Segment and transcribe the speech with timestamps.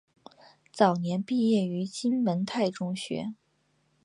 [0.73, 3.35] 早年毕业于金文泰中学。